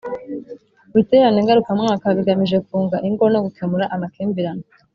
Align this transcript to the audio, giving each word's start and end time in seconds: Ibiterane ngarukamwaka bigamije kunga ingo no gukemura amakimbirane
Ibiterane 0.91 1.39
ngarukamwaka 1.43 2.05
bigamije 2.17 2.57
kunga 2.67 2.97
ingo 3.07 3.25
no 3.33 3.39
gukemura 3.45 3.85
amakimbirane 3.95 4.65